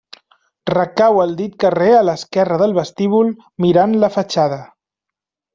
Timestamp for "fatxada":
4.17-4.63